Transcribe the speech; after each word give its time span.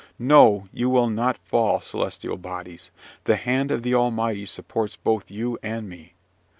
No, 0.17 0.67
you 0.73 0.89
will 0.89 1.11
not 1.11 1.37
fall, 1.45 1.79
celestial 1.79 2.35
bodies: 2.35 2.89
the 3.25 3.35
hand 3.35 3.69
of 3.69 3.83
the 3.83 3.93
Almighty 3.93 4.47
supports 4.47 4.95
both 4.95 5.29
you 5.29 5.59
and 5.61 5.87
me! 5.87 6.15